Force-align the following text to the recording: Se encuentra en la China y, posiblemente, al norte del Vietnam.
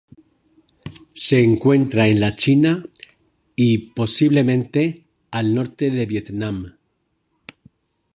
Se 1.13 1.43
encuentra 1.43 2.07
en 2.07 2.21
la 2.21 2.35
China 2.35 2.83
y, 3.55 3.91
posiblemente, 3.93 5.05
al 5.29 5.53
norte 5.53 5.91
del 5.91 6.07
Vietnam. 6.07 6.75